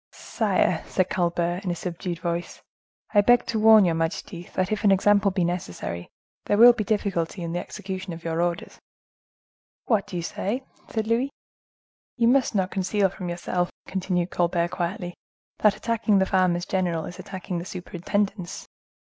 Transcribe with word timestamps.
"Sire," 0.13 0.83
said 0.87 1.11
Colbert 1.11 1.63
in 1.63 1.69
a 1.69 1.75
subdued 1.75 2.17
voice, 2.17 2.63
"I 3.13 3.21
beg 3.21 3.45
to 3.45 3.59
warn 3.59 3.85
your 3.85 3.93
majesty, 3.93 4.49
that 4.55 4.71
if 4.71 4.83
an 4.83 4.89
example 4.91 5.29
be 5.29 5.45
necessary, 5.45 6.07
there 6.47 6.57
will 6.57 6.73
be 6.73 6.83
difficulty 6.83 7.43
in 7.43 7.51
the 7.51 7.59
execution 7.59 8.11
of 8.11 8.23
your 8.23 8.41
orders." 8.41 8.79
"What 9.85 10.07
do 10.07 10.15
you 10.15 10.23
say?" 10.23 10.63
said 10.89 11.05
Louis. 11.05 11.29
"You 12.17 12.29
must 12.29 12.55
not 12.55 12.71
conceal 12.71 13.09
from 13.09 13.29
yourself," 13.29 13.69
continued 13.85 14.31
Colbert 14.31 14.69
quietly, 14.69 15.13
"that 15.59 15.75
attacking 15.75 16.17
the 16.17 16.25
farmers 16.25 16.65
general 16.65 17.05
is 17.05 17.19
attacking 17.19 17.59
the 17.59 17.65
superintendence. 17.65 18.67